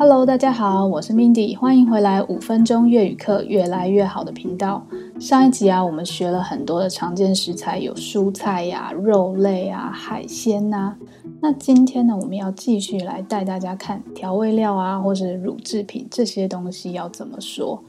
[0.00, 4.86] Hello，大家好，我是 Mindy，欢迎回来五分钟粤语课越来越好的频道。
[5.18, 10.96] 上一集啊，我们学了很多的常见食材，有蔬菜呀、肉类啊、海鲜呐、
[11.42, 17.82] 那今天呢，我们要继续来带大家看调味料啊，或者乳制品这些东西要怎么说。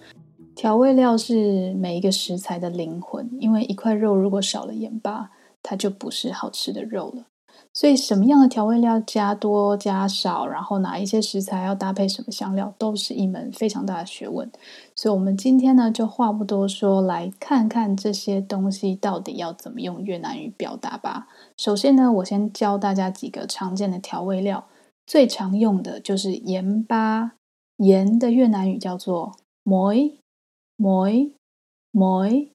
[0.56, 5.30] 调味料是每一个食材的灵魂，因为一块肉如果少了盐巴，
[5.62, 7.26] 它就不是好吃的肉了。
[7.72, 14.52] 所以，什么样的调味料加多加少，然后哪一些食材要搭配什么香料，都是一门非常大的学问。
[14.96, 21.28] 所以，我们今天呢，就话不多说，来看看这些东西到底要怎么用越南语表达吧。
[21.58, 24.68] 首先呢，我先教大家几个常见的调味料，
[25.06, 27.34] 最常用的就是盐巴。
[27.78, 32.50] 盐的越南语叫做 muối，muối，muối。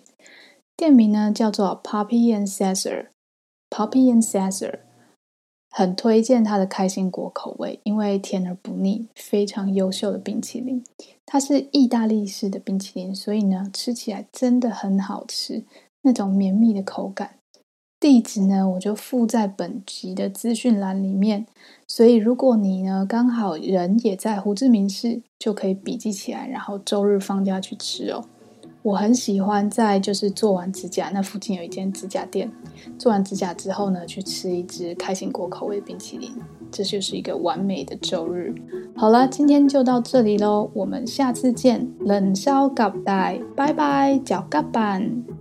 [0.76, 4.85] 店名呢叫做 Poppy and Cesar，Poppy and Cesar。
[5.78, 10.82] 很推荐它的开心果口味，因为甜而不腻，非常优秀的冰淇淋。
[11.26, 15.64] 它是意大利式的冰淇淋，所以呢，吃起来真的很好吃，
[16.00, 17.34] 那种绵密的口感。
[18.00, 21.44] 地址呢，我就附在本集的资讯栏里面，
[21.86, 28.24] 所以如果你呢刚好人也在胡志明市，就可以笔记起来，然后周日放假去吃哦。
[28.86, 32.48] 我很喜欢在就是做完指甲，那附近有一间指甲店，
[32.96, 36.30] 做完指甲之后呢，去吃一支开心果口味冰淇淋，
[36.70, 38.54] 这就是一个完美的周日。
[38.94, 45.35] 好了，今天就到这里喽，我们下次见，冷烧咖带，拜拜，脚嘎板。